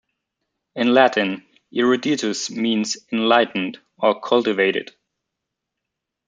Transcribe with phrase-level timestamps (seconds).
[0.75, 4.95] In Latin, eruditus means enlightened, or cultivated.